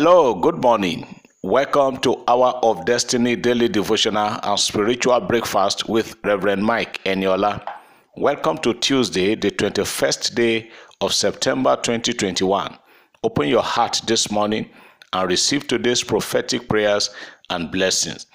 Hello, 0.00 0.32
good 0.32 0.62
morning. 0.62 1.20
Welcome 1.42 1.96
to 2.02 2.22
Hour 2.28 2.60
of 2.62 2.84
Destiny 2.84 3.34
Daily 3.34 3.68
Devotional 3.68 4.38
and 4.44 4.60
Spiritual 4.60 5.18
Breakfast 5.22 5.88
with 5.88 6.14
Reverend 6.22 6.62
Mike 6.62 7.02
Eniola. 7.02 7.60
Welcome 8.16 8.58
to 8.58 8.74
Tuesday, 8.74 9.34
the 9.34 9.50
21st 9.50 10.36
day 10.36 10.70
of 11.00 11.12
September 11.12 11.74
2021. 11.74 12.78
Open 13.24 13.48
your 13.48 13.64
heart 13.64 14.00
this 14.06 14.30
morning 14.30 14.70
and 15.12 15.28
receive 15.28 15.66
today's 15.66 16.04
prophetic 16.04 16.68
prayers 16.68 17.10
and 17.50 17.72
blessings. 17.72 18.26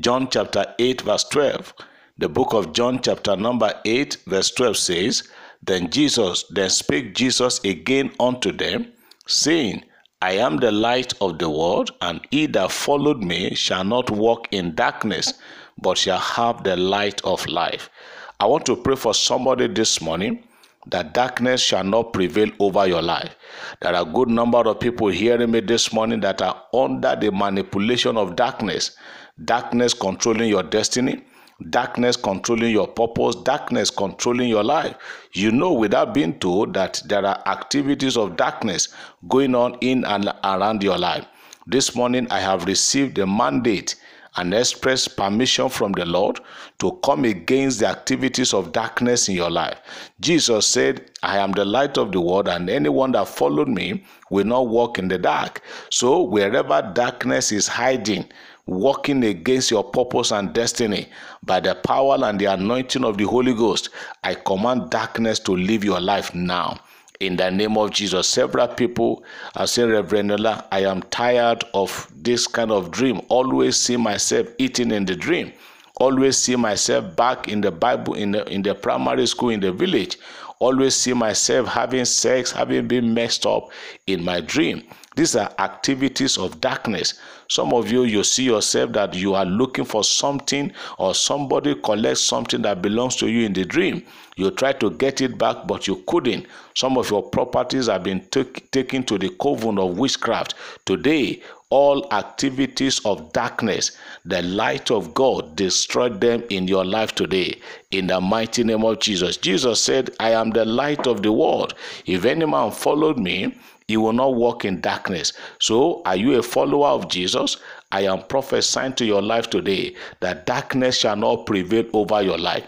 John 0.00 0.30
chapter 0.30 0.64
8, 0.78 1.02
verse 1.02 1.24
12. 1.24 1.74
The 2.16 2.30
book 2.30 2.54
of 2.54 2.72
John, 2.72 3.02
chapter 3.02 3.36
number 3.36 3.78
8, 3.84 4.16
verse 4.26 4.50
12 4.52 4.76
says, 4.78 5.28
Then 5.62 5.90
Jesus, 5.90 6.46
then 6.48 6.70
spake 6.70 7.14
Jesus 7.14 7.62
again 7.64 8.12
unto 8.18 8.50
them, 8.50 8.90
saying, 9.26 9.84
I 10.22 10.34
am 10.34 10.58
the 10.58 10.70
light 10.70 11.14
of 11.20 11.40
the 11.40 11.50
world, 11.50 11.90
and 12.00 12.20
he 12.30 12.46
that 12.46 12.70
followed 12.70 13.24
me 13.24 13.56
shall 13.56 13.82
not 13.82 14.08
walk 14.08 14.46
in 14.52 14.76
darkness, 14.76 15.34
but 15.78 15.98
shall 15.98 16.20
have 16.20 16.62
the 16.62 16.76
light 16.76 17.20
of 17.24 17.44
life. 17.48 17.90
I 18.38 18.46
want 18.46 18.64
to 18.66 18.76
pray 18.76 18.94
for 18.94 19.14
somebody 19.14 19.66
this 19.66 20.00
morning 20.00 20.44
that 20.86 21.12
darkness 21.12 21.60
shall 21.60 21.82
not 21.82 22.12
prevail 22.12 22.52
over 22.60 22.86
your 22.86 23.02
life. 23.02 23.34
There 23.80 23.92
are 23.92 24.02
a 24.02 24.12
good 24.12 24.28
number 24.28 24.58
of 24.58 24.78
people 24.78 25.08
hearing 25.08 25.50
me 25.50 25.58
this 25.58 25.92
morning 25.92 26.20
that 26.20 26.40
are 26.40 26.62
under 26.72 27.16
the 27.16 27.32
manipulation 27.32 28.16
of 28.16 28.36
darkness, 28.36 28.96
darkness 29.44 29.92
controlling 29.92 30.48
your 30.48 30.62
destiny, 30.62 31.24
darkness 31.70 32.16
controlling 32.16 32.72
your 32.72 32.88
purpose, 32.88 33.36
darkness 33.36 33.90
controlling 33.90 34.48
your 34.48 34.64
life. 34.64 34.96
You 35.32 35.52
know, 35.52 35.72
without 35.72 36.14
being 36.14 36.38
told, 36.38 36.74
that 36.74 37.02
there 37.06 37.24
are 37.24 37.42
activities 37.46 38.16
of 38.16 38.36
darkness 38.36 38.94
going 39.28 39.54
on 39.54 39.76
in 39.80 40.04
and 40.04 40.32
around 40.44 40.82
your 40.82 40.98
life. 40.98 41.26
This 41.66 41.94
morning, 41.94 42.26
I 42.30 42.40
have 42.40 42.66
received 42.66 43.18
a 43.18 43.26
mandate 43.26 43.96
and 44.36 44.54
express 44.54 45.06
permission 45.06 45.68
from 45.68 45.92
the 45.92 46.06
Lord 46.06 46.40
to 46.78 46.98
come 47.04 47.24
against 47.24 47.80
the 47.80 47.86
activities 47.88 48.54
of 48.54 48.72
darkness 48.72 49.28
in 49.28 49.34
your 49.34 49.50
life. 49.50 49.78
Jesus 50.20 50.66
said, 50.66 51.10
I 51.22 51.38
am 51.38 51.52
the 51.52 51.64
light 51.64 51.98
of 51.98 52.12
the 52.12 52.20
world, 52.20 52.48
and 52.48 52.70
anyone 52.70 53.12
that 53.12 53.28
followed 53.28 53.68
me 53.68 54.04
will 54.30 54.46
not 54.46 54.68
walk 54.68 54.98
in 54.98 55.08
the 55.08 55.18
dark. 55.18 55.62
So, 55.90 56.22
wherever 56.22 56.90
darkness 56.94 57.52
is 57.52 57.68
hiding, 57.68 58.26
working 58.66 59.24
against 59.24 59.70
your 59.70 59.84
purpose 59.84 60.30
and 60.30 60.52
destiny 60.52 61.08
by 61.44 61.60
the 61.60 61.74
power 61.74 62.16
and 62.22 62.40
the 62.40 62.46
anointing 62.46 63.04
of 63.04 63.18
the 63.18 63.24
Holy 63.24 63.54
Ghost, 63.54 63.90
I 64.22 64.34
command 64.34 64.90
darkness 64.90 65.38
to 65.40 65.52
leave 65.52 65.84
your 65.84 66.00
life 66.00 66.34
now. 66.34 66.78
In 67.20 67.36
the 67.36 67.50
name 67.50 67.78
of 67.78 67.90
Jesus, 67.90 68.26
several 68.26 68.66
people 68.68 69.22
are 69.54 69.66
saying, 69.66 69.90
Reverend 69.90 70.32
Ola, 70.32 70.66
I 70.72 70.80
am 70.80 71.02
tired 71.04 71.64
of 71.72 72.10
this 72.16 72.48
kind 72.48 72.72
of 72.72 72.90
dream. 72.90 73.20
Always 73.28 73.76
see 73.76 73.96
myself 73.96 74.48
eating 74.58 74.90
in 74.90 75.04
the 75.04 75.14
dream. 75.14 75.52
Always 76.00 76.38
see 76.38 76.56
myself 76.56 77.14
back 77.14 77.46
in 77.46 77.60
the 77.60 77.70
Bible, 77.70 78.14
in 78.14 78.32
the, 78.32 78.44
in 78.48 78.62
the 78.62 78.74
primary 78.74 79.26
school, 79.26 79.50
in 79.50 79.60
the 79.60 79.70
village. 79.70 80.18
Always 80.58 80.96
see 80.96 81.12
myself 81.12 81.68
having 81.68 82.04
sex, 82.04 82.50
having 82.50 82.88
been 82.88 83.14
messed 83.14 83.46
up 83.46 83.70
in 84.08 84.24
my 84.24 84.40
dream. 84.40 84.82
These 85.14 85.36
are 85.36 85.52
activities 85.58 86.38
of 86.38 86.60
darkness. 86.60 87.14
Some 87.48 87.74
of 87.74 87.90
you, 87.90 88.04
you 88.04 88.24
see 88.24 88.44
yourself 88.44 88.92
that 88.92 89.14
you 89.14 89.34
are 89.34 89.44
looking 89.44 89.84
for 89.84 90.02
something 90.04 90.72
or 90.98 91.14
somebody 91.14 91.74
collects 91.74 92.22
something 92.22 92.62
that 92.62 92.80
belongs 92.80 93.16
to 93.16 93.28
you 93.28 93.44
in 93.44 93.52
the 93.52 93.64
dream. 93.64 94.02
You 94.36 94.50
try 94.50 94.72
to 94.72 94.90
get 94.90 95.20
it 95.20 95.36
back, 95.36 95.66
but 95.66 95.86
you 95.86 96.02
couldn't. 96.06 96.46
Some 96.74 96.96
of 96.96 97.10
your 97.10 97.22
properties 97.22 97.88
have 97.88 98.04
been 98.04 98.26
taken 98.30 99.04
to 99.04 99.18
the 99.18 99.28
coven 99.40 99.78
of 99.78 99.98
witchcraft. 99.98 100.54
Today, 100.86 101.42
all 101.68 102.06
activities 102.12 103.00
of 103.04 103.32
darkness, 103.32 103.96
the 104.24 104.42
light 104.42 104.90
of 104.90 105.14
God 105.14 105.56
destroyed 105.56 106.20
them 106.20 106.42
in 106.50 106.68
your 106.68 106.84
life 106.84 107.14
today. 107.14 107.58
In 107.90 108.06
the 108.06 108.20
mighty 108.20 108.64
name 108.64 108.84
of 108.84 109.00
Jesus. 109.00 109.36
Jesus 109.36 109.80
said, 109.82 110.10
I 110.20 110.30
am 110.30 110.50
the 110.50 110.64
light 110.64 111.06
of 111.06 111.22
the 111.22 111.32
world. 111.32 111.74
If 112.06 112.24
any 112.24 112.46
man 112.46 112.70
followed 112.70 113.18
me, 113.18 113.58
he 113.92 113.98
will 113.98 114.14
not 114.14 114.34
walk 114.34 114.64
in 114.64 114.80
darkness. 114.80 115.34
So, 115.60 116.00
are 116.06 116.16
you 116.16 116.38
a 116.38 116.42
follower 116.42 116.88
of 116.88 117.10
Jesus? 117.10 117.58
I 117.90 118.06
am 118.06 118.22
prophesying 118.22 118.94
to 118.94 119.04
your 119.04 119.20
life 119.20 119.50
today 119.50 119.94
that 120.20 120.46
darkness 120.46 120.96
shall 120.96 121.14
not 121.14 121.44
prevail 121.44 121.84
over 121.92 122.22
your 122.22 122.38
life. 122.38 122.66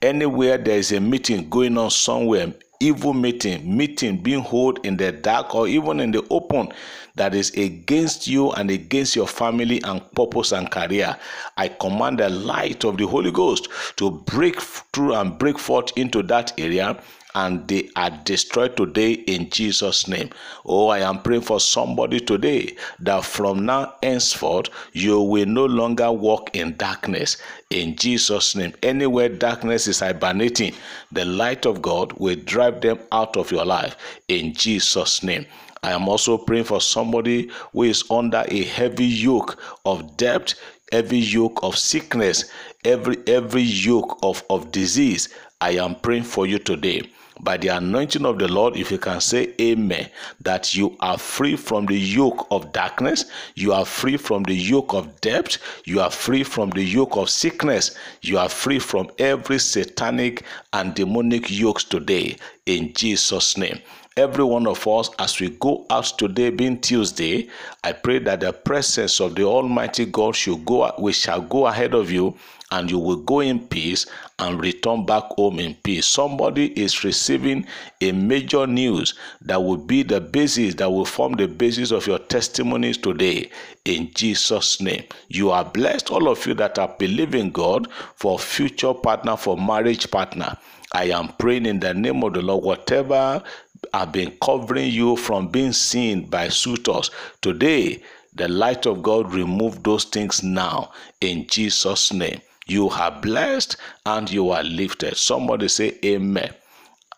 Anywhere 0.00 0.56
there 0.56 0.78
is 0.78 0.90
a 0.92 1.00
meeting 1.00 1.50
going 1.50 1.76
on 1.76 1.90
somewhere, 1.90 2.54
evil 2.80 3.12
meeting, 3.12 3.76
meeting 3.76 4.16
being 4.16 4.42
held 4.42 4.86
in 4.86 4.96
the 4.96 5.12
dark 5.12 5.54
or 5.54 5.68
even 5.68 6.00
in 6.00 6.12
the 6.12 6.26
open 6.30 6.72
that 7.16 7.34
is 7.34 7.50
against 7.50 8.26
you 8.26 8.52
and 8.52 8.70
against 8.70 9.14
your 9.14 9.28
family 9.28 9.82
and 9.82 10.00
purpose 10.12 10.52
and 10.52 10.70
career, 10.70 11.14
I 11.58 11.68
command 11.68 12.20
the 12.20 12.30
light 12.30 12.84
of 12.86 12.96
the 12.96 13.06
Holy 13.06 13.32
Ghost 13.32 13.68
to 13.96 14.10
break 14.10 14.62
through 14.62 15.14
and 15.14 15.38
break 15.38 15.58
forth 15.58 15.92
into 15.94 16.22
that 16.22 16.58
area 16.58 16.98
and 17.36 17.68
they 17.68 17.90
are 17.96 18.08
destroyed 18.24 18.78
today 18.78 19.12
in 19.12 19.50
Jesus' 19.50 20.08
name. 20.08 20.30
Oh, 20.64 20.88
I 20.88 21.00
am 21.00 21.20
praying 21.20 21.42
for 21.42 21.60
somebody 21.60 22.18
today 22.18 22.74
that 23.00 23.26
from 23.26 23.66
now 23.66 23.94
henceforth 24.02 24.68
you 24.94 25.20
will 25.20 25.44
no 25.44 25.66
longer 25.66 26.10
walk 26.10 26.56
in 26.56 26.78
darkness 26.78 27.36
in 27.68 27.94
Jesus' 27.94 28.56
name. 28.56 28.72
Anywhere 28.82 29.28
darkness 29.28 29.86
is 29.86 30.00
hibernating, 30.00 30.72
the 31.12 31.26
light 31.26 31.66
of 31.66 31.82
God 31.82 32.14
will 32.14 32.36
drive 32.36 32.80
them 32.80 32.98
out 33.12 33.36
of 33.36 33.52
your 33.52 33.66
life 33.66 33.96
in 34.28 34.54
Jesus' 34.54 35.22
name. 35.22 35.44
I 35.82 35.90
am 35.92 36.08
also 36.08 36.38
praying 36.38 36.64
for 36.64 36.80
somebody 36.80 37.50
who 37.74 37.82
is 37.82 38.02
under 38.10 38.46
a 38.48 38.64
heavy 38.64 39.04
yoke 39.04 39.60
of 39.84 40.16
debt, 40.16 40.54
every 40.90 41.18
yoke 41.18 41.60
of 41.62 41.76
sickness, 41.76 42.50
every 42.82 43.18
every 43.26 43.62
yoke 43.62 44.18
of, 44.22 44.42
of 44.48 44.72
disease. 44.72 45.28
I 45.60 45.72
am 45.72 45.96
praying 45.96 46.24
for 46.24 46.46
you 46.46 46.58
today 46.58 47.02
by 47.40 47.56
the 47.56 47.68
anointing 47.68 48.24
of 48.24 48.38
the 48.38 48.48
Lord, 48.48 48.76
if 48.76 48.90
you 48.90 48.98
can 48.98 49.20
say 49.20 49.54
amen, 49.60 50.08
that 50.40 50.74
you 50.74 50.96
are 51.00 51.18
free 51.18 51.56
from 51.56 51.86
the 51.86 51.98
yoke 51.98 52.46
of 52.50 52.72
darkness, 52.72 53.26
you 53.54 53.72
are 53.72 53.84
free 53.84 54.16
from 54.16 54.42
the 54.44 54.54
yoke 54.54 54.94
of 54.94 55.20
debt, 55.20 55.58
you 55.84 56.00
are 56.00 56.10
free 56.10 56.42
from 56.42 56.70
the 56.70 56.82
yoke 56.82 57.16
of 57.16 57.28
sickness, 57.30 57.96
you 58.22 58.38
are 58.38 58.48
free 58.48 58.78
from 58.78 59.10
every 59.18 59.58
satanic 59.58 60.44
and 60.72 60.94
demonic 60.94 61.50
yokes 61.50 61.84
today. 61.84 62.36
In 62.66 62.92
Jesus' 62.94 63.56
name 63.56 63.80
every 64.16 64.44
one 64.44 64.66
of 64.66 64.86
us 64.88 65.10
as 65.18 65.38
we 65.40 65.50
go 65.50 65.84
out 65.90 66.04
today 66.16 66.48
being 66.48 66.80
tuesday 66.80 67.48
i 67.84 67.92
pray 67.92 68.18
that 68.18 68.40
the 68.40 68.52
presence 68.52 69.20
of 69.20 69.34
the 69.34 69.42
almighty 69.44 70.06
god 70.06 70.34
should 70.34 70.64
go 70.64 70.90
we 70.98 71.12
shall 71.12 71.40
go 71.42 71.66
ahead 71.66 71.92
of 71.94 72.10
you 72.10 72.34
and 72.72 72.90
you 72.90 72.98
will 72.98 73.16
go 73.16 73.40
in 73.40 73.60
peace 73.68 74.06
and 74.38 74.60
return 74.60 75.06
back 75.06 75.22
home 75.36 75.58
in 75.60 75.74
peace. 75.74 76.06
Somebody 76.06 76.66
is 76.78 77.04
receiving 77.04 77.66
a 78.00 78.12
major 78.12 78.66
news 78.66 79.14
that 79.42 79.62
will 79.62 79.76
be 79.76 80.02
the 80.02 80.20
basis 80.20 80.74
that 80.74 80.90
will 80.90 81.04
form 81.04 81.34
the 81.34 81.46
basis 81.46 81.92
of 81.92 82.06
your 82.06 82.18
testimonies 82.18 82.98
today. 82.98 83.50
In 83.84 84.10
jesus 84.14 84.80
name. 84.80 85.04
You 85.28 85.50
are 85.50 85.64
blessed 85.64 86.10
all 86.10 86.28
of 86.28 86.44
you 86.44 86.54
that 86.54 86.78
are 86.78 86.92
believing 86.98 87.50
god 87.50 87.88
for 88.16 88.38
future 88.38 88.94
partner 88.94 89.36
for 89.36 89.56
marriage 89.56 90.10
partner. 90.10 90.56
I 90.92 91.04
am 91.10 91.28
praying 91.38 91.66
in 91.66 91.80
the 91.80 91.94
name 91.94 92.22
of 92.24 92.32
the 92.32 92.42
Lord, 92.42 92.64
whatever 92.64 93.42
have 93.92 94.12
been 94.12 94.36
covering 94.42 94.90
you 94.90 95.16
from 95.16 95.48
being 95.48 95.72
seen 95.72 96.26
by 96.26 96.48
suitors. 96.48 97.10
Today, 97.42 98.02
the 98.34 98.48
light 98.48 98.86
of 98.86 99.02
God 99.02 99.32
remove 99.32 99.82
those 99.82 100.04
things 100.04 100.42
now 100.42 100.92
in 101.20 101.46
Jesus' 101.46 102.12
name. 102.12 102.40
You 102.66 102.90
are 102.90 103.10
blessed 103.10 103.76
and 104.04 104.30
you 104.30 104.50
are 104.50 104.62
lifted. 104.62 105.16
Somebody 105.16 105.68
say 105.68 105.98
amen. 106.04 106.52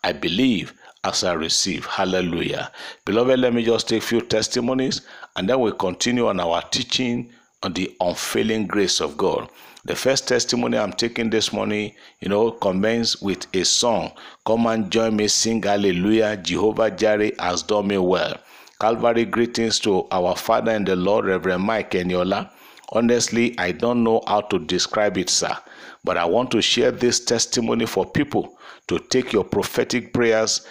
I 0.03 0.13
believe 0.13 0.73
as 1.03 1.23
I 1.23 1.33
receive. 1.33 1.85
Hallelujah. 1.85 2.71
Beloved, 3.05 3.39
let 3.39 3.53
me 3.53 3.63
just 3.63 3.89
take 3.89 4.03
a 4.03 4.05
few 4.05 4.21
testimonies 4.21 5.01
and 5.35 5.49
then 5.49 5.59
we'll 5.59 5.73
continue 5.73 6.27
on 6.27 6.39
our 6.39 6.61
teaching 6.63 7.31
on 7.63 7.73
the 7.73 7.95
unfailing 7.99 8.67
grace 8.67 9.01
of 9.01 9.17
God. 9.17 9.49
The 9.85 9.95
first 9.95 10.27
testimony 10.27 10.77
I'm 10.77 10.93
taking 10.93 11.29
this 11.29 11.51
morning, 11.53 11.93
you 12.19 12.29
know, 12.29 12.51
commences 12.51 13.21
with 13.21 13.47
a 13.55 13.63
song. 13.63 14.11
Come 14.45 14.67
and 14.67 14.91
join 14.91 15.15
me, 15.15 15.27
sing 15.27 15.63
hallelujah. 15.63 16.37
Jehovah 16.37 16.91
Jireh 16.91 17.31
has 17.39 17.63
done 17.63 17.87
me 17.87 17.97
well. 17.97 18.37
Calvary 18.79 19.25
greetings 19.25 19.79
to 19.79 20.07
our 20.11 20.35
Father 20.35 20.71
and 20.71 20.87
the 20.87 20.95
Lord, 20.95 21.25
Reverend 21.25 21.63
Mike 21.63 21.91
Eniola. 21.91 22.49
Honestly, 22.91 23.57
I 23.57 23.71
don't 23.71 24.03
know 24.03 24.21
how 24.27 24.41
to 24.41 24.59
describe 24.59 25.17
it, 25.17 25.29
sir, 25.29 25.55
but 26.03 26.17
I 26.17 26.25
want 26.25 26.51
to 26.51 26.61
share 26.61 26.91
this 26.91 27.19
testimony 27.23 27.85
for 27.85 28.05
people 28.05 28.57
to 28.87 28.99
take 28.99 29.31
your 29.33 29.43
prophetic 29.43 30.13
prayers 30.13 30.65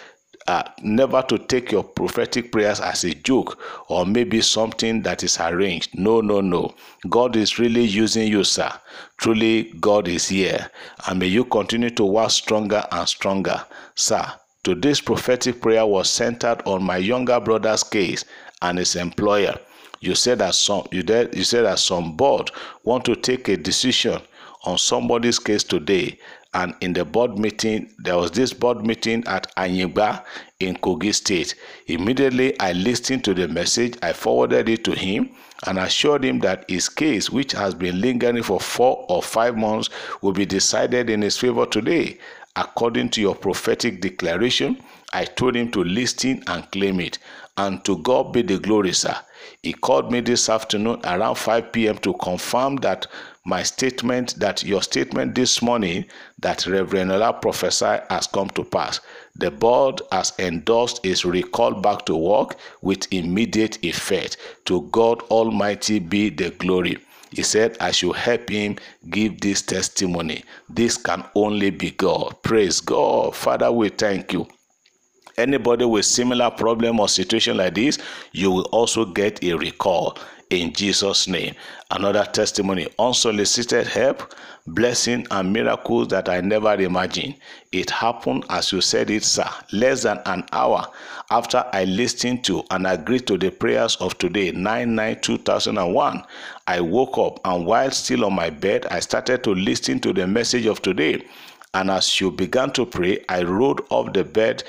uh, 0.47 0.63
never 0.81 1.21
to 1.23 1.37
take 1.37 1.71
your 1.71 1.83
prophetic 1.83 2.51
prayers 2.51 2.79
as 2.79 3.03
a 3.03 3.13
joke 3.13 3.59
or 3.87 4.05
maybe 4.05 4.41
something 4.41 5.01
that 5.03 5.23
is 5.23 5.39
arranged. 5.39 5.97
No, 5.97 6.21
no, 6.21 6.41
no. 6.41 6.73
God 7.07 7.35
is 7.35 7.59
really 7.59 7.83
using 7.83 8.27
you, 8.27 8.43
sir. 8.43 8.71
Truly, 9.17 9.71
God 9.79 10.07
is 10.07 10.29
here. 10.29 10.69
And 11.07 11.19
may 11.19 11.27
you 11.27 11.45
continue 11.45 11.89
to 11.91 12.05
work 12.05 12.31
stronger 12.31 12.83
and 12.91 13.07
stronger, 13.07 13.63
sir, 13.95 14.25
Today's 14.61 14.99
prophetic 14.99 15.61
prayer 15.61 15.85
was 15.85 16.09
centered 16.09 16.61
on 16.65 16.83
my 16.83 16.97
younger 16.97 17.39
brother's 17.39 17.81
case 17.81 18.25
and 18.61 18.77
his 18.77 18.97
employer. 18.97 19.57
You 20.01 20.15
said 20.15 20.39
that 20.39 20.53
some 20.53 20.85
you, 20.91 21.01
did, 21.01 21.33
you 21.33 21.45
said 21.45 21.63
that 21.63 21.79
some 21.79 22.17
board 22.17 22.51
want 22.83 23.05
to 23.05 23.15
take 23.15 23.47
a 23.47 23.55
decision 23.55 24.21
on 24.65 24.77
somebody's 24.77 25.39
case 25.39 25.63
today 25.63 26.17
and 26.53 26.73
in 26.81 26.93
the 26.93 27.05
board 27.05 27.37
meeting 27.37 27.89
there 27.99 28.17
was 28.17 28.31
this 28.31 28.53
board 28.53 28.85
meeting 28.85 29.23
at 29.27 29.53
Anyigba 29.55 30.23
in 30.59 30.75
Kogi 30.77 31.13
State. 31.13 31.55
Immediately 31.87 32.59
I 32.59 32.73
listened 32.73 33.23
to 33.25 33.33
the 33.33 33.47
message, 33.47 33.95
I 34.01 34.13
forwarded 34.13 34.67
it 34.67 34.83
to 34.85 34.91
him 34.91 35.29
and 35.67 35.77
assured 35.77 36.23
him 36.23 36.39
that 36.39 36.65
his 36.69 36.89
case, 36.89 37.29
which 37.29 37.51
has 37.51 37.75
been 37.75 38.01
lingering 38.01 38.43
for 38.43 38.59
four 38.59 39.05
or 39.09 39.21
five 39.21 39.57
months, 39.57 39.89
will 40.21 40.31
be 40.31 40.45
decided 40.45 41.09
in 41.09 41.21
his 41.21 41.37
favor 41.37 41.65
today. 41.65 42.17
According 42.55 43.09
to 43.11 43.21
your 43.21 43.35
prophetic 43.35 44.01
declaration, 44.01 44.81
I 45.13 45.25
told 45.25 45.55
him 45.55 45.71
to 45.71 45.83
listen 45.83 46.43
and 46.47 46.69
claim 46.71 46.99
it. 46.99 47.19
And 47.57 47.83
to 47.85 47.97
God 47.97 48.31
be 48.31 48.41
the 48.41 48.57
glory, 48.57 48.93
sir. 48.93 49.15
He 49.61 49.73
called 49.73 50.11
me 50.11 50.21
this 50.21 50.47
afternoon 50.49 51.01
around 51.03 51.35
5 51.35 51.71
p.m. 51.71 51.97
to 51.99 52.13
confirm 52.13 52.77
that 52.77 53.07
my 53.45 53.63
statement, 53.63 54.35
that 54.39 54.63
your 54.63 54.81
statement 54.81 55.35
this 55.35 55.61
morning 55.61 56.05
that 56.39 56.67
Reverend 56.67 57.11
Ola 57.11 57.33
prophesied 57.33 58.03
has 58.09 58.27
come 58.27 58.49
to 58.51 58.63
pass. 58.63 58.99
The 59.35 59.49
board 59.51 60.01
has 60.11 60.33
endorsed 60.39 61.03
his 61.03 61.25
recall 61.25 61.73
back 61.73 62.05
to 62.05 62.15
work 62.15 62.57
with 62.81 63.11
immediate 63.11 63.83
effect. 63.83 64.37
To 64.65 64.81
God 64.91 65.21
Almighty 65.23 65.99
be 65.99 66.29
the 66.29 66.51
glory. 66.51 66.97
He 67.31 67.43
said, 67.43 67.77
I 67.79 67.91
should 67.91 68.15
help 68.15 68.49
him 68.49 68.77
give 69.09 69.39
this 69.39 69.61
testimony. 69.61 70.43
This 70.67 70.97
can 70.97 71.23
only 71.35 71.69
be 71.69 71.91
God. 71.91 72.35
Praise 72.43 72.81
God. 72.81 73.35
Father, 73.35 73.71
we 73.71 73.89
thank 73.89 74.33
you 74.33 74.47
anybody 75.37 75.85
with 75.85 76.05
similar 76.05 76.51
problem 76.51 76.99
or 76.99 77.07
situation 77.07 77.57
like 77.57 77.73
this 77.73 77.97
you 78.33 78.51
will 78.51 78.65
also 78.65 79.05
get 79.05 79.41
a 79.43 79.53
recall 79.53 80.17
in 80.49 80.73
jesus 80.73 81.27
name. 81.27 81.53
Another 81.91 82.25
testimony 82.25 82.87
unsolicited 82.97 83.87
help 83.87 84.33
blessing 84.65 85.25
and 85.31 85.53
miracles 85.53 86.07
that 86.09 86.27
i 86.29 86.41
never 86.41 86.73
imagined. 86.75 87.35
It 87.71 87.89
happened 87.91 88.45
as 88.49 88.71
you 88.71 88.81
said 88.81 89.09
it 89.11 89.23
sir 89.23 89.47
less 89.71 90.03
than 90.03 90.19
an 90.25 90.45
hour 90.51 90.87
after 91.29 91.63
i 91.71 91.85
listened 91.85 92.43
to 92.45 92.63
and 92.71 92.87
agreed 92.87 93.27
to 93.27 93.37
the 93.37 93.51
prayers 93.51 93.95
of 93.97 94.17
today 94.17 94.51
9 94.51 94.95
9 94.95 95.21
2001 95.21 96.23
i 96.67 96.81
woke 96.81 97.17
up 97.19 97.39
and 97.45 97.65
while 97.65 97.91
still 97.91 98.25
on 98.25 98.33
my 98.33 98.49
bed 98.49 98.87
i 98.87 98.99
started 98.99 99.43
to 99.43 99.53
listen 99.53 99.99
to 99.99 100.13
the 100.13 100.25
message 100.25 100.65
of 100.65 100.81
today. 100.81 101.23
And 101.75 101.91
as 101.91 102.19
you 102.19 102.31
began 102.31 102.71
to 102.73 102.85
pray 102.87 103.23
i 103.29 103.43
rolled 103.43 103.81
off 103.91 104.13
the 104.13 104.23
bed 104.23 104.63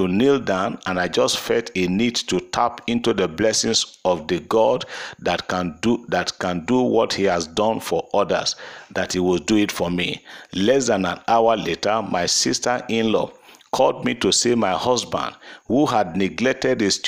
to 0.00 0.08
kneel 0.08 0.40
down 0.40 0.78
and 0.86 0.98
I 0.98 1.08
just 1.08 1.36
felt 1.38 1.70
a 1.76 1.86
need 1.86 2.16
to 2.16 2.40
tap 2.40 2.80
into 2.86 3.12
the 3.12 3.28
blessings 3.28 3.98
of 4.06 4.28
the 4.28 4.40
God 4.40 4.86
that 5.18 5.46
can 5.46 5.76
do 5.82 6.06
that 6.08 6.38
can 6.38 6.64
do 6.64 6.80
what 6.80 7.12
he 7.12 7.24
has 7.24 7.46
done 7.46 7.80
for 7.80 8.08
others 8.14 8.56
that 8.94 9.12
he 9.12 9.18
will 9.18 9.36
do 9.36 9.56
it 9.56 9.70
for 9.70 9.90
me. 9.90 10.24
Less 10.54 10.86
than 10.86 11.04
an 11.04 11.20
hour 11.28 11.54
later 11.54 12.00
my 12.00 12.24
sister-in-law 12.24 13.30
called 13.72 14.06
me 14.06 14.14
to 14.14 14.32
say 14.32 14.54
my 14.54 14.72
husband, 14.72 15.36
who 15.68 15.84
had 15.84 16.16
neglected 16.16 16.80
his, 16.80 17.00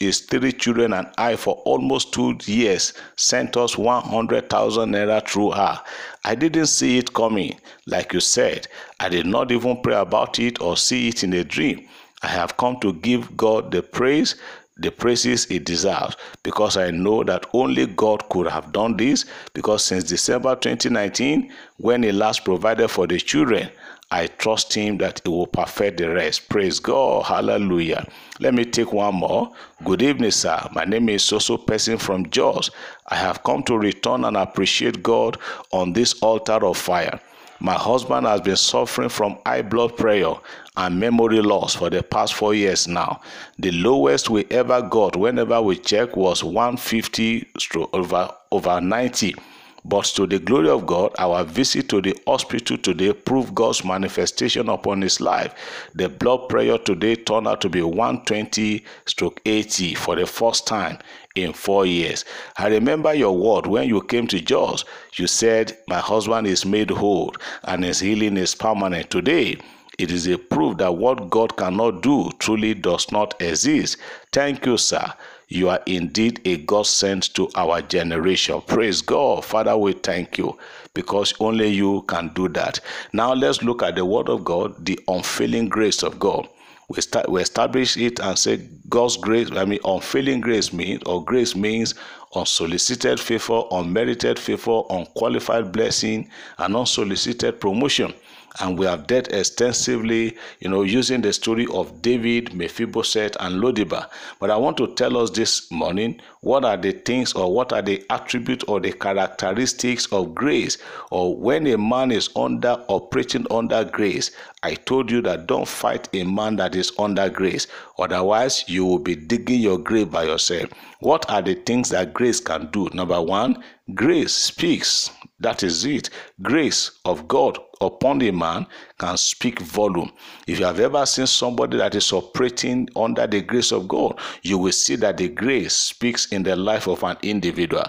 his 0.00 0.20
three 0.20 0.52
children 0.52 0.92
and 0.92 1.06
I 1.16 1.36
for 1.36 1.54
almost 1.64 2.12
two 2.12 2.36
years, 2.44 2.92
sent 3.16 3.56
us 3.56 3.78
100,000 3.78 4.90
naira 4.90 5.26
through 5.26 5.52
her. 5.52 5.80
I 6.24 6.34
didn't 6.34 6.66
see 6.66 6.98
it 6.98 7.14
coming. 7.14 7.58
Like 7.86 8.12
you 8.12 8.20
said, 8.20 8.66
I 8.98 9.08
did 9.08 9.26
not 9.26 9.52
even 9.52 9.80
pray 9.80 9.94
about 9.94 10.40
it 10.40 10.60
or 10.60 10.76
see 10.76 11.08
it 11.08 11.22
in 11.22 11.32
a 11.34 11.44
dream. 11.44 11.88
I 12.22 12.28
have 12.28 12.56
come 12.56 12.78
to 12.80 12.92
give 12.92 13.36
God 13.36 13.70
the 13.72 13.82
praise, 13.82 14.36
the 14.76 14.90
praises 14.90 15.44
He 15.46 15.58
deserves, 15.58 16.16
because 16.42 16.76
I 16.76 16.90
know 16.90 17.24
that 17.24 17.46
only 17.52 17.86
God 17.86 18.28
could 18.28 18.46
have 18.46 18.72
done 18.72 18.96
this. 18.96 19.24
Because 19.54 19.84
since 19.84 20.04
December 20.04 20.54
2019, 20.54 21.52
when 21.78 22.02
He 22.02 22.12
last 22.12 22.44
provided 22.44 22.88
for 22.88 23.06
the 23.06 23.18
children, 23.18 23.70
I 24.10 24.26
trust 24.26 24.74
Him 24.74 24.98
that 24.98 25.20
He 25.24 25.30
will 25.30 25.46
perfect 25.46 25.98
the 25.98 26.10
rest. 26.10 26.48
Praise 26.48 26.78
God. 26.78 27.24
Hallelujah. 27.24 28.06
Let 28.40 28.54
me 28.54 28.64
take 28.64 28.92
one 28.92 29.16
more. 29.16 29.52
Good 29.84 30.02
evening, 30.02 30.30
sir. 30.30 30.60
My 30.72 30.84
name 30.84 31.08
is 31.08 31.22
Soso 31.22 31.66
Person 31.66 31.98
from 31.98 32.28
Jos. 32.30 32.70
I 33.08 33.16
have 33.16 33.42
come 33.42 33.62
to 33.64 33.76
return 33.76 34.24
and 34.24 34.36
appreciate 34.36 35.02
God 35.02 35.38
on 35.72 35.92
this 35.92 36.20
altar 36.22 36.64
of 36.64 36.76
fire. 36.76 37.20
My 37.64 37.74
husband 37.74 38.26
has 38.26 38.40
been 38.40 38.56
suffering 38.56 39.08
from 39.08 39.38
high 39.46 39.62
blood 39.62 39.96
pressure 39.96 40.34
and 40.76 40.98
memory 40.98 41.40
loss 41.40 41.76
for 41.76 41.90
the 41.90 42.02
past 42.02 42.34
four 42.34 42.54
years 42.54 42.88
now. 42.88 43.20
The 43.56 43.70
lowest 43.70 44.28
we 44.28 44.46
ever 44.50 44.82
got 44.82 45.14
whenever 45.14 45.62
we 45.62 45.76
checked 45.76 46.16
was 46.16 46.42
150 46.42 47.46
over, 47.92 48.30
over 48.50 48.80
90. 48.80 49.36
But 49.84 50.04
to 50.16 50.26
the 50.26 50.38
glory 50.38 50.70
of 50.70 50.86
God, 50.86 51.12
our 51.18 51.42
visit 51.42 51.88
to 51.88 52.00
the 52.00 52.16
hospital 52.26 52.78
today 52.78 53.12
proved 53.12 53.54
God's 53.54 53.84
manifestation 53.84 54.68
upon 54.68 55.02
his 55.02 55.20
life. 55.20 55.54
The 55.94 56.08
blood 56.08 56.48
pressure 56.48 56.78
today 56.78 57.16
turned 57.16 57.48
out 57.48 57.60
to 57.62 57.68
be 57.68 57.82
120 57.82 58.84
stroke 59.06 59.40
80 59.44 59.94
for 59.94 60.14
the 60.14 60.26
first 60.26 60.68
time 60.68 60.98
in 61.34 61.52
four 61.52 61.84
years. 61.84 62.24
I 62.56 62.68
remember 62.68 63.12
your 63.12 63.36
word 63.36 63.66
when 63.66 63.88
you 63.88 64.02
came 64.02 64.28
to 64.28 64.40
Jos. 64.40 64.84
You 65.14 65.26
said, 65.26 65.76
My 65.88 65.98
husband 65.98 66.46
is 66.46 66.64
made 66.64 66.90
whole 66.90 67.34
and 67.64 67.82
his 67.82 68.00
healing 68.00 68.36
is 68.36 68.54
permanent. 68.54 69.10
Today, 69.10 69.58
it 69.98 70.10
is 70.10 70.26
a 70.26 70.38
proof 70.38 70.78
that 70.78 70.96
what 70.96 71.28
God 71.28 71.56
cannot 71.56 72.02
do 72.02 72.30
truly 72.38 72.74
does 72.74 73.10
not 73.12 73.40
exist. 73.42 73.98
Thank 74.32 74.64
you, 74.64 74.78
sir. 74.78 75.12
You 75.54 75.68
are 75.68 75.80
indeed 75.84 76.40
a 76.46 76.56
God 76.56 76.86
sent 76.86 77.34
to 77.34 77.50
our 77.56 77.82
generation. 77.82 78.62
Praise 78.62 79.02
God. 79.02 79.44
Father, 79.44 79.76
we 79.76 79.92
thank 79.92 80.38
you 80.38 80.56
because 80.94 81.34
only 81.40 81.68
you 81.68 82.02
can 82.08 82.28
do 82.28 82.48
that. 82.48 82.80
Now 83.12 83.34
let's 83.34 83.62
look 83.62 83.82
at 83.82 83.96
the 83.96 84.04
word 84.06 84.30
of 84.30 84.44
God, 84.44 84.82
the 84.82 84.98
unfailing 85.08 85.68
grace 85.68 86.02
of 86.02 86.18
God. 86.18 86.48
We, 86.88 87.02
start, 87.02 87.28
we 87.28 87.42
establish 87.42 87.98
it 87.98 88.18
and 88.20 88.38
say 88.38 88.66
God's 88.88 89.18
grace, 89.18 89.50
I 89.50 89.66
mean, 89.66 89.80
unfailing 89.84 90.40
grace 90.40 90.72
means, 90.72 91.02
or 91.04 91.22
grace 91.22 91.54
means 91.54 91.96
unsolicited 92.34 93.20
favor, 93.20 93.64
unmerited 93.70 94.38
favor, 94.38 94.84
unqualified 94.88 95.70
blessing, 95.70 96.30
and 96.56 96.74
unsolicited 96.74 97.60
promotion 97.60 98.14
and 98.60 98.78
we 98.78 98.86
have 98.86 99.06
dealt 99.06 99.32
extensively, 99.32 100.36
you 100.60 100.68
know, 100.68 100.82
using 100.82 101.22
the 101.22 101.32
story 101.32 101.66
of 101.72 102.02
David, 102.02 102.54
Mephibosheth, 102.54 103.36
and 103.40 103.62
Lodibar. 103.62 104.08
But 104.40 104.50
I 104.50 104.56
want 104.56 104.76
to 104.78 104.94
tell 104.94 105.16
us 105.16 105.30
this 105.30 105.70
morning 105.70 106.20
what 106.40 106.64
are 106.64 106.76
the 106.76 106.92
things 106.92 107.32
or 107.32 107.52
what 107.52 107.72
are 107.72 107.82
the 107.82 108.04
attributes 108.10 108.64
or 108.64 108.80
the 108.80 108.92
characteristics 108.92 110.06
of 110.12 110.34
grace, 110.34 110.78
or 111.10 111.36
when 111.36 111.66
a 111.66 111.78
man 111.78 112.10
is 112.10 112.30
under 112.36 112.82
operating 112.88 113.46
under 113.50 113.84
grace. 113.84 114.30
I 114.64 114.74
told 114.74 115.10
you 115.10 115.22
that 115.22 115.46
don't 115.46 115.66
fight 115.66 116.08
a 116.12 116.24
man 116.24 116.56
that 116.56 116.76
is 116.76 116.92
under 116.98 117.28
grace, 117.28 117.66
otherwise, 117.98 118.64
you 118.68 118.84
will 118.84 118.98
be 118.98 119.16
digging 119.16 119.60
your 119.60 119.78
grave 119.78 120.10
by 120.10 120.24
yourself. 120.24 120.70
What 121.00 121.28
are 121.30 121.42
the 121.42 121.54
things 121.54 121.88
that 121.88 122.14
grace 122.14 122.38
can 122.38 122.70
do? 122.70 122.88
Number 122.92 123.20
one, 123.20 123.62
grace 123.94 124.32
speaks. 124.32 125.10
That 125.40 125.64
is 125.64 125.84
it. 125.84 126.10
Grace 126.40 127.00
of 127.04 127.26
God 127.26 127.58
upon 127.80 128.22
a 128.22 128.30
man 128.30 128.66
can 128.98 129.16
speak 129.16 129.58
volume. 129.58 130.12
If 130.46 130.60
you 130.60 130.64
have 130.66 130.78
ever 130.78 131.04
seen 131.04 131.26
somebody 131.26 131.78
that 131.78 131.96
is 131.96 132.12
operating 132.12 132.88
under 132.94 133.26
the 133.26 133.40
grace 133.40 133.72
of 133.72 133.88
God, 133.88 134.20
you 134.42 134.56
will 134.58 134.70
see 134.72 134.94
that 134.96 135.16
the 135.16 135.28
grace 135.28 135.74
speaks 135.74 136.26
in 136.26 136.44
the 136.44 136.54
life 136.54 136.86
of 136.86 137.02
an 137.02 137.16
individual. 137.22 137.84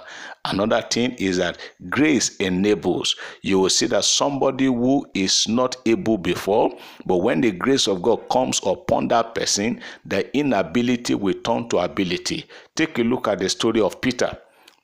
Another 0.45 0.81
thing 0.81 1.11
is 1.19 1.37
that 1.37 1.59
grace 1.89 2.37
enables. 2.37 3.15
You 3.43 3.59
will 3.59 3.69
see 3.69 3.85
that 3.87 4.03
somebody 4.05 4.65
who 4.65 5.05
is 5.13 5.47
not 5.47 5.75
able 5.85 6.17
before, 6.17 6.75
but 7.05 7.17
when 7.17 7.41
the 7.41 7.51
grace 7.51 7.87
of 7.87 8.01
God 8.01 8.27
comes 8.29 8.59
upon 8.65 9.09
that 9.09 9.35
person, 9.35 9.79
the 10.05 10.35
inability 10.35 11.13
will 11.13 11.39
turn 11.43 11.69
to 11.69 11.77
ability. 11.77 12.45
Take 12.75 12.97
a 12.97 13.03
look 13.03 13.27
at 13.27 13.39
the 13.39 13.49
story 13.49 13.79
of 13.79 14.01
Peter. 14.01 14.37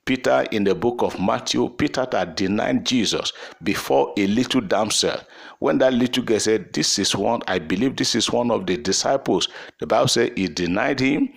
Peter 0.04 0.46
in 0.50 0.64
the 0.64 0.74
book 0.74 1.02
of 1.02 1.20
Matthew, 1.20 1.68
Peter 1.70 2.06
had 2.10 2.34
denied 2.34 2.84
Jesus 2.84 3.32
before 3.62 4.12
a 4.16 4.26
little 4.26 4.60
damsel. 4.60 5.20
When 5.58 5.78
that 5.78 5.92
little 5.92 6.24
girl 6.24 6.40
said, 6.40 6.72
This 6.72 6.98
is 6.98 7.14
one, 7.14 7.42
I 7.46 7.58
believe 7.58 7.96
this 7.96 8.14
is 8.14 8.30
one 8.30 8.50
of 8.50 8.66
the 8.66 8.76
disciples, 8.76 9.48
the 9.78 9.86
Bible 9.86 10.08
said 10.08 10.36
he 10.36 10.48
denied 10.48 11.00
him 11.00 11.30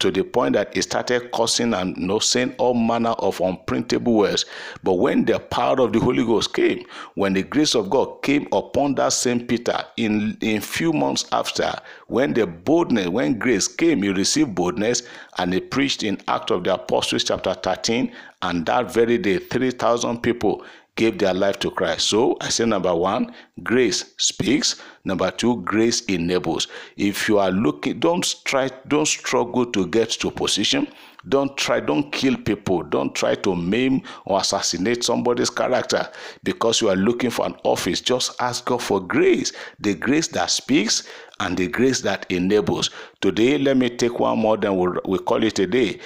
to 0.00 0.10
the 0.10 0.22
point 0.22 0.52
that 0.52 0.74
he 0.74 0.82
started 0.82 1.32
cursing 1.32 1.74
and 1.74 1.96
you 1.96 2.06
know, 2.06 2.18
saying 2.18 2.54
all 2.58 2.74
manner 2.74 3.10
of 3.10 3.38
unprintable 3.38 4.14
words. 4.14 4.44
But 4.82 4.94
when 4.94 5.24
the 5.24 5.40
power 5.40 5.80
of 5.80 5.92
the 5.92 5.98
Holy 5.98 6.24
Ghost 6.24 6.54
came, 6.54 6.84
when 7.14 7.32
the 7.32 7.42
grace 7.42 7.74
of 7.74 7.90
God 7.90 8.22
came 8.22 8.46
upon 8.52 8.94
that 8.96 9.12
same 9.12 9.46
Peter, 9.46 9.84
in 9.96 10.36
in 10.40 10.60
few 10.60 10.92
months 10.92 11.24
after, 11.32 11.72
when 12.06 12.34
the 12.34 12.46
boldness, 12.46 13.08
when 13.08 13.38
grace 13.38 13.66
came, 13.66 14.02
he 14.02 14.10
received 14.10 14.54
boldness 14.54 15.02
and 15.38 15.52
he 15.52 15.60
preached 15.60 16.02
in 16.02 16.20
Act 16.28 16.50
of 16.50 16.64
the 16.64 16.74
Apostles 16.74 17.24
chapter 17.24 17.54
13, 17.54 18.12
and 18.42 18.66
that 18.66 18.92
very 18.92 19.18
day, 19.18 19.38
3,000 19.38 20.22
people 20.22 20.64
gave 20.98 21.16
their 21.16 21.32
life 21.32 21.60
to 21.60 21.70
Christ. 21.70 22.08
So 22.08 22.36
I 22.40 22.48
say 22.48 22.66
number 22.66 22.94
one, 22.94 23.32
grace 23.62 24.14
speaks. 24.18 24.82
Number 25.04 25.30
two, 25.30 25.62
grace 25.62 26.00
enables. 26.06 26.66
If 26.96 27.28
you 27.28 27.38
are 27.38 27.52
looking, 27.52 28.00
don't 28.00 28.26
try, 28.44 28.68
don't 28.88 29.06
struggle 29.06 29.64
to 29.66 29.86
get 29.86 30.10
to 30.10 30.30
position. 30.32 30.88
Don't 31.28 31.56
try, 31.56 31.78
don't 31.78 32.10
kill 32.10 32.36
people. 32.36 32.82
Don't 32.82 33.14
try 33.14 33.36
to 33.36 33.54
maim 33.54 34.02
or 34.24 34.40
assassinate 34.40 35.04
somebody's 35.04 35.50
character 35.50 36.08
because 36.42 36.80
you 36.80 36.88
are 36.88 36.96
looking 36.96 37.30
for 37.30 37.46
an 37.46 37.54
office. 37.62 38.00
Just 38.00 38.40
ask 38.40 38.64
God 38.64 38.82
for 38.82 39.00
grace, 39.00 39.52
the 39.78 39.94
grace 39.94 40.26
that 40.28 40.50
speaks 40.50 41.08
and 41.38 41.56
the 41.56 41.68
grace 41.68 42.00
that 42.00 42.26
enables. 42.28 42.90
Today, 43.20 43.56
let 43.56 43.76
me 43.76 43.88
take 43.88 44.18
one 44.18 44.38
more, 44.38 44.56
then 44.56 44.76
we'll, 44.76 45.00
we 45.06 45.18
call 45.18 45.44
it 45.44 45.60
a 45.60 45.66
day 45.66 46.00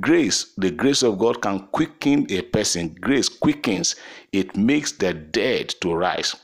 grace 0.00 0.52
the 0.56 0.70
grace 0.70 1.02
of 1.02 1.18
god 1.18 1.40
can 1.42 1.60
quicken 1.68 2.26
a 2.30 2.42
person. 2.42 2.94
Grace 3.00 3.28
quickens. 3.28 3.96
It 4.32 4.56
makes 4.56 4.92
the 4.92 5.14
dead 5.14 5.68
to 5.80 5.94
rise 5.94 6.34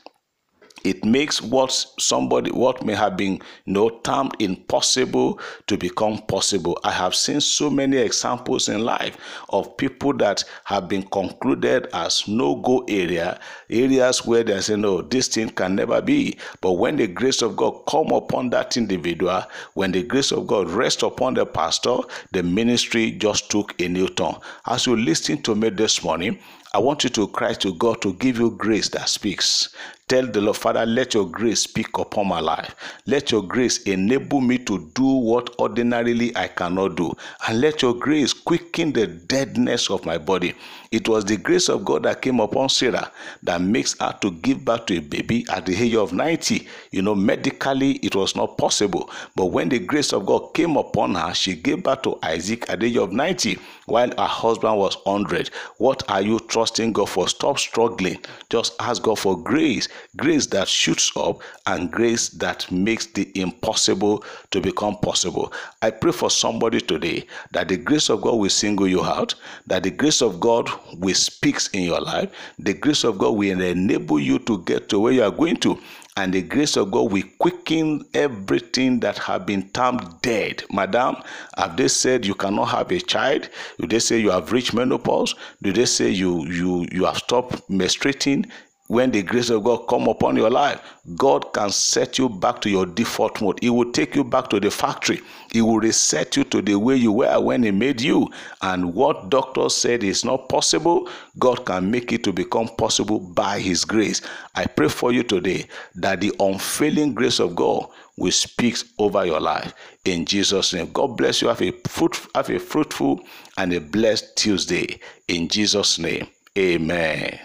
it 0.83 1.05
makes 1.05 1.41
what 1.41 1.71
somebody 1.99 2.51
what 2.51 2.85
may 2.85 2.93
have 2.93 3.15
been 3.15 3.33
you 3.65 3.73
know 3.73 3.89
termed 3.89 4.35
impossible 4.39 5.39
to 5.67 5.77
become 5.77 6.17
possible. 6.27 6.77
I 6.83 6.91
have 6.91 7.15
seen 7.15 7.41
so 7.41 7.69
many 7.69 7.97
examples 7.97 8.69
in 8.69 8.83
life 8.83 9.17
of 9.49 9.77
people 9.77 10.13
that 10.17 10.43
have 10.65 10.87
been 10.87 11.03
concluded 11.03 11.87
as 11.93 12.27
no 12.27 12.55
go 12.55 12.83
area 12.87 13.39
areas 13.69 14.25
where 14.25 14.43
they 14.43 14.59
say 14.61 14.75
no 14.75 15.01
this 15.01 15.27
thing 15.27 15.49
can 15.49 15.75
never 15.75 16.01
be. 16.01 16.37
But 16.61 16.73
when 16.73 16.97
the 16.97 17.07
grace 17.07 17.41
of 17.41 17.55
god 17.55 17.83
come 17.87 18.11
upon 18.11 18.49
that 18.51 18.77
individual 18.77 19.43
when 19.73 19.91
the 19.91 20.03
grace 20.03 20.31
of 20.31 20.47
god 20.47 20.69
rest 20.69 21.03
upon 21.03 21.35
the 21.35 21.45
pastor 21.45 21.97
the 22.31 22.43
ministry 22.43 23.11
just 23.11 23.49
took 23.49 23.79
a 23.81 23.87
new 23.87 24.07
turn. 24.09 24.35
As 24.65 24.85
you 24.85 24.95
listen 24.97 25.41
to 25.43 25.55
me 25.55 25.69
this 25.69 26.03
morning 26.03 26.39
I 26.75 26.79
want 26.79 27.03
you 27.03 27.11
to 27.11 27.27
cry 27.27 27.53
to 27.53 27.75
God 27.75 28.01
to 28.01 28.13
give 28.13 28.39
you 28.39 28.49
grace 28.49 28.89
that 28.89 29.07
speaks. 29.07 29.69
Tell 30.13 30.27
the 30.27 30.41
Lord, 30.41 30.57
Father, 30.57 30.85
let 30.85 31.15
your 31.15 31.25
grace 31.25 31.61
speak 31.61 31.97
upon 31.97 32.27
my 32.27 32.39
life. 32.39 32.75
Let 33.07 33.31
your 33.31 33.41
grace 33.41 33.81
enable 33.81 34.41
me 34.41 34.59
to 34.59 34.91
do 34.93 35.03
what 35.03 35.55
ordinarily 35.57 36.37
I 36.37 36.49
cannot 36.49 36.97
do. 36.97 37.13
And 37.47 37.59
let 37.59 37.81
your 37.81 37.95
grace 37.95 38.31
quicken 38.31 38.93
the 38.93 39.07
deadness 39.07 39.89
of 39.89 40.05
my 40.05 40.19
body. 40.19 40.53
It 40.91 41.09
was 41.09 41.25
the 41.25 41.37
grace 41.37 41.67
of 41.67 41.83
God 41.83 42.03
that 42.03 42.21
came 42.21 42.39
upon 42.39 42.69
Sarah 42.69 43.11
that 43.41 43.61
makes 43.61 43.99
her 43.99 44.15
to 44.21 44.29
give 44.29 44.63
birth 44.63 44.85
to 44.85 44.97
a 44.97 45.01
baby 45.01 45.47
at 45.51 45.65
the 45.65 45.75
age 45.75 45.95
of 45.95 46.13
90. 46.13 46.67
You 46.91 47.01
know, 47.01 47.15
medically 47.15 47.93
it 48.03 48.15
was 48.15 48.35
not 48.35 48.59
possible. 48.59 49.09
But 49.35 49.47
when 49.47 49.69
the 49.69 49.79
grace 49.79 50.13
of 50.13 50.27
God 50.27 50.53
came 50.53 50.77
upon 50.77 51.15
her, 51.15 51.33
she 51.33 51.55
gave 51.55 51.81
birth 51.81 52.03
to 52.03 52.19
Isaac 52.21 52.69
at 52.69 52.81
the 52.81 52.85
age 52.85 52.97
of 52.97 53.11
90 53.11 53.57
while 53.87 54.09
her 54.09 54.27
husband 54.27 54.77
was 54.77 54.95
100. 55.05 55.49
What 55.79 56.03
are 56.07 56.21
you 56.21 56.39
trusting 56.39 56.93
God 56.93 57.09
for? 57.09 57.27
Stop 57.27 57.57
struggling. 57.57 58.19
Just 58.51 58.75
ask 58.79 59.01
God 59.01 59.17
for 59.17 59.41
grace 59.41 59.87
grace 60.17 60.45
that 60.47 60.67
shoots 60.67 61.11
up, 61.15 61.41
and 61.67 61.91
grace 61.91 62.29
that 62.29 62.69
makes 62.71 63.05
the 63.07 63.31
impossible 63.39 64.23
to 64.51 64.61
become 64.61 64.97
possible. 64.97 65.51
I 65.81 65.91
pray 65.91 66.11
for 66.11 66.29
somebody 66.29 66.81
today 66.81 67.25
that 67.51 67.67
the 67.67 67.77
grace 67.77 68.09
of 68.09 68.21
God 68.21 68.35
will 68.35 68.49
single 68.49 68.87
you 68.87 69.03
out, 69.03 69.35
that 69.67 69.83
the 69.83 69.91
grace 69.91 70.21
of 70.21 70.39
God 70.39 70.69
will 70.97 71.15
speak 71.15 71.59
in 71.73 71.83
your 71.83 72.01
life, 72.01 72.29
the 72.59 72.73
grace 72.73 73.03
of 73.03 73.17
God 73.17 73.31
will 73.31 73.61
enable 73.61 74.19
you 74.19 74.39
to 74.39 74.59
get 74.63 74.89
to 74.89 74.99
where 74.99 75.13
you 75.13 75.23
are 75.23 75.31
going 75.31 75.57
to 75.57 75.79
and 76.15 76.33
the 76.33 76.41
grace 76.41 76.77
of 76.77 76.91
God 76.91 77.11
will 77.11 77.23
quicken 77.39 78.05
everything 78.13 78.99
that 78.99 79.17
have 79.17 79.45
been 79.45 79.69
termed 79.69 80.21
dead. 80.21 80.63
Madam, 80.71 81.15
have 81.57 81.75
they 81.75 81.87
said 81.87 82.25
you 82.25 82.35
cannot 82.35 82.65
have 82.65 82.91
a 82.91 82.99
child? 82.99 83.49
Do 83.79 83.87
they 83.87 83.99
say 83.99 84.19
you 84.19 84.29
have 84.29 84.51
reached 84.51 84.73
menopause? 84.73 85.33
Do 85.61 85.73
they 85.73 85.85
say 85.85 86.09
you 86.09 86.45
you 86.45 86.87
you 86.91 87.05
have 87.05 87.17
stopped 87.17 87.67
menstruating? 87.69 88.49
When 88.87 89.11
the 89.11 89.23
grace 89.23 89.49
of 89.49 89.63
God 89.63 89.87
come 89.87 90.07
upon 90.07 90.35
your 90.35 90.49
life, 90.49 90.81
God 91.15 91.53
can 91.53 91.69
set 91.69 92.17
you 92.17 92.27
back 92.27 92.59
to 92.61 92.69
your 92.69 92.85
default 92.85 93.41
mode. 93.41 93.59
He 93.61 93.69
will 93.69 93.91
take 93.91 94.15
you 94.15 94.23
back 94.23 94.49
to 94.49 94.59
the 94.59 94.69
factory. 94.69 95.21
He 95.51 95.61
will 95.61 95.79
reset 95.79 96.35
you 96.35 96.43
to 96.45 96.61
the 96.61 96.75
way 96.75 96.95
you 96.95 97.11
were 97.11 97.39
when 97.39 97.63
he 97.63 97.71
made 97.71 98.01
you. 98.01 98.29
And 98.61 98.93
what 98.93 99.29
doctors 99.29 99.75
said 99.75 100.03
is 100.03 100.25
not 100.25 100.49
possible, 100.49 101.09
God 101.39 101.65
can 101.65 101.89
make 101.89 102.11
it 102.11 102.23
to 102.25 102.33
become 102.33 102.67
possible 102.77 103.19
by 103.19 103.59
his 103.59 103.85
grace. 103.85 104.21
I 104.55 104.65
pray 104.65 104.89
for 104.89 105.13
you 105.13 105.23
today 105.23 105.65
that 105.95 106.21
the 106.21 106.33
unfailing 106.39 107.13
grace 107.13 107.39
of 107.39 107.55
God 107.55 107.87
will 108.17 108.31
speak 108.31 108.77
over 108.99 109.25
your 109.25 109.39
life 109.39 109.73
in 110.05 110.25
Jesus' 110.25 110.73
name. 110.73 110.91
God 110.91 111.17
bless 111.17 111.41
you. 111.41 111.47
Have 111.47 111.61
a 111.61 111.71
fruit, 111.87 112.19
have 112.35 112.49
a 112.49 112.59
fruitful 112.59 113.21
and 113.57 113.73
a 113.73 113.79
blessed 113.79 114.35
Tuesday 114.35 114.99
in 115.27 115.47
Jesus' 115.47 115.97
name. 115.97 116.27
Amen. 116.57 117.39